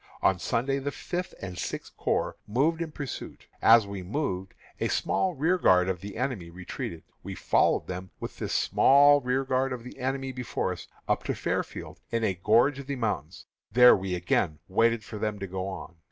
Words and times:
On 0.23 0.39
Sunday 0.39 0.79
the 0.79 0.89
Fifth 0.89 1.35
and 1.43 1.59
Sixth 1.59 1.95
Corps 1.95 2.35
moved 2.47 2.81
in 2.81 2.91
pursuit. 2.91 3.45
As 3.61 3.85
we 3.85 4.01
moved, 4.01 4.55
a 4.79 4.87
small 4.87 5.35
rearguard 5.35 5.87
of 5.87 6.01
the 6.01 6.17
enemy 6.17 6.49
retreated. 6.49 7.03
We 7.21 7.35
followed 7.35 7.85
them, 7.85 8.09
with 8.19 8.39
this 8.39 8.51
small 8.51 9.21
rearguard 9.21 9.71
of 9.71 9.83
the 9.83 9.99
enemy 9.99 10.31
before 10.31 10.71
us, 10.71 10.87
up 11.07 11.21
to 11.25 11.35
Fairfield, 11.35 11.99
in 12.09 12.23
a 12.23 12.33
gorge 12.33 12.79
of 12.79 12.87
the 12.87 12.95
mountains. 12.95 13.45
There 13.71 13.95
we 13.95 14.15
again 14.15 14.57
waited 14.67 15.03
for 15.03 15.19
them 15.19 15.37
to 15.37 15.45
go 15.45 15.67
on. 15.67 15.97